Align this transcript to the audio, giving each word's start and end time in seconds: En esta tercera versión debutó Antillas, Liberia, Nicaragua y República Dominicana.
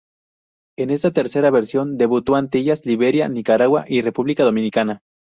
En 0.79 0.89
esta 0.89 1.11
tercera 1.11 1.51
versión 1.51 1.95
debutó 1.99 2.35
Antillas, 2.35 2.87
Liberia, 2.87 3.29
Nicaragua 3.29 3.85
y 3.87 4.01
República 4.01 4.43
Dominicana. 4.43 5.03